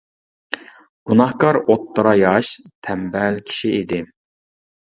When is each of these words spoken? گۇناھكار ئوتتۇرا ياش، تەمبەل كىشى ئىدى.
گۇناھكار 1.11 1.59
ئوتتۇرا 1.59 2.15
ياش، 2.21 2.51
تەمبەل 2.89 3.41
كىشى 3.47 3.73
ئىدى. 3.79 4.05